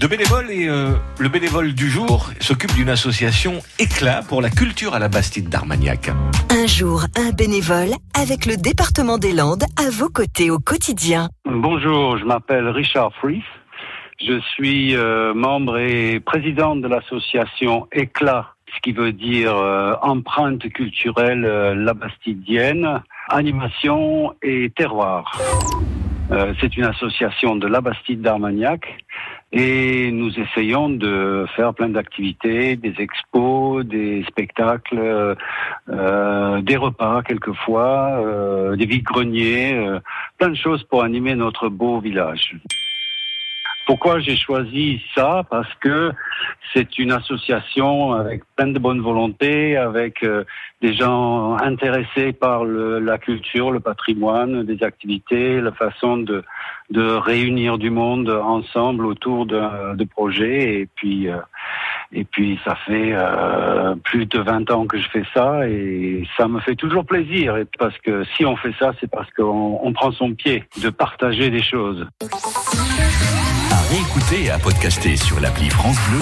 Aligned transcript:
de 0.00 0.06
bénévoles 0.06 0.50
et 0.50 0.66
euh, 0.66 0.92
le 1.18 1.28
bénévole 1.28 1.74
du 1.74 1.90
jour 1.90 2.30
s'occupe 2.40 2.72
d'une 2.74 2.88
association 2.88 3.58
Éclat 3.78 4.22
pour 4.26 4.40
la 4.40 4.48
culture 4.48 4.94
à 4.94 4.98
la 4.98 5.08
Bastide 5.08 5.50
d'Armagnac. 5.50 6.10
Un 6.48 6.66
jour, 6.66 7.04
un 7.18 7.32
bénévole 7.32 7.90
avec 8.18 8.46
le 8.46 8.56
département 8.56 9.18
des 9.18 9.34
Landes 9.34 9.64
à 9.76 9.90
vos 9.90 10.08
côtés 10.08 10.50
au 10.50 10.58
quotidien. 10.58 11.28
Bonjour, 11.44 12.16
je 12.16 12.24
m'appelle 12.24 12.68
Richard 12.68 13.12
Fries. 13.16 13.44
Je 14.26 14.40
suis 14.54 14.96
euh, 14.96 15.34
membre 15.34 15.76
et 15.76 16.18
président 16.20 16.76
de 16.76 16.88
l'association 16.88 17.86
Éclat, 17.92 18.54
ce 18.74 18.80
qui 18.80 18.92
veut 18.92 19.12
dire 19.12 19.54
euh, 19.54 19.92
empreinte 20.00 20.66
culturelle 20.70 21.44
euh, 21.44 21.74
labastidienne, 21.74 23.02
animation 23.28 24.34
et 24.42 24.70
terroir. 24.74 25.38
Euh, 26.32 26.54
c'est 26.60 26.76
une 26.76 26.84
association 26.84 27.56
de 27.56 27.66
la 27.66 27.80
Bastide 27.80 28.22
d'Armagnac 28.22 28.86
et 29.52 30.12
nous 30.12 30.38
essayons 30.38 30.88
de 30.88 31.44
faire 31.56 31.74
plein 31.74 31.88
d'activités, 31.88 32.76
des 32.76 32.94
expos, 32.98 33.84
des 33.84 34.24
spectacles, 34.28 35.36
euh, 35.88 36.60
des 36.62 36.76
repas 36.76 37.22
quelquefois, 37.22 38.20
euh, 38.24 38.76
des 38.76 38.86
vides-greniers, 38.86 39.74
euh, 39.74 39.98
plein 40.38 40.50
de 40.50 40.54
choses 40.54 40.84
pour 40.84 41.02
animer 41.02 41.34
notre 41.34 41.68
beau 41.68 42.00
village. 42.00 42.56
Pourquoi 43.86 44.20
j'ai 44.20 44.36
choisi 44.36 45.02
ça? 45.16 45.44
Parce 45.50 45.72
que 45.80 46.12
c'est 46.72 46.98
une 46.98 47.12
association 47.12 48.12
avec 48.12 48.42
plein 48.56 48.68
de 48.68 48.78
bonne 48.78 49.00
volonté, 49.00 49.76
avec 49.76 50.22
euh, 50.22 50.44
des 50.82 50.94
gens 50.94 51.56
intéressés 51.56 52.32
par 52.32 52.64
le- 52.64 53.00
la 53.00 53.18
culture, 53.18 53.70
le 53.70 53.80
patrimoine, 53.80 54.62
des 54.64 54.82
activités, 54.84 55.60
la 55.60 55.72
façon 55.72 56.16
de, 56.18 56.44
réunir 56.92 57.78
du 57.78 57.90
monde 57.90 58.28
ensemble 58.28 59.06
autour 59.06 59.46
de, 59.46 59.94
de 59.94 60.04
projets. 60.04 60.80
Et 60.80 60.88
puis, 60.96 61.28
euh, 61.28 61.36
et 62.12 62.24
puis 62.24 62.58
ça 62.64 62.74
fait 62.86 63.12
euh, 63.14 63.94
plus 64.02 64.26
de 64.26 64.40
20 64.40 64.70
ans 64.72 64.86
que 64.86 64.98
je 64.98 65.08
fais 65.08 65.22
ça 65.32 65.68
et 65.68 66.24
ça 66.36 66.48
me 66.48 66.58
fait 66.60 66.74
toujours 66.74 67.04
plaisir. 67.06 67.56
Et 67.56 67.66
parce 67.78 67.96
que 67.98 68.24
si 68.36 68.44
on 68.44 68.56
fait 68.56 68.74
ça, 68.80 68.92
c'est 69.00 69.08
parce 69.10 69.30
qu'on 69.32 69.78
on 69.82 69.92
prend 69.92 70.10
son 70.10 70.34
pied 70.34 70.64
de 70.82 70.90
partager 70.90 71.50
des 71.50 71.62
choses. 71.62 72.06
À 73.70 73.80
réécouter 73.94 74.46
et 74.46 74.50
à 74.50 74.58
podcaster 74.58 75.14
sur 75.16 75.38
l'appli 75.40 75.70
France 75.70 75.96
Bleu 76.10 76.18